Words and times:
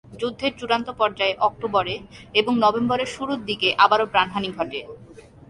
যুদ্ধের 0.19 0.53
চূড়ান্ত 0.59 0.87
পর্যায়ে 0.99 1.39
অক্টোবরে 1.39 1.95
এবং 2.33 2.53
নভেম্বরের 2.63 3.09
শুরুর 3.15 3.39
দিকে 3.49 3.69
আবারো 3.77 4.05
প্রাণহানি 4.13 4.49
ঘটে। 4.57 4.79